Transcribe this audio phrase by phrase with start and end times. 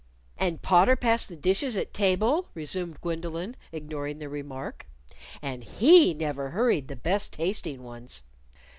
[0.39, 4.87] "And Potter passed the dishes at table," resumed Gwendolyn, ignoring the remark;
[5.43, 8.23] "and he never hurried the best tasting ones."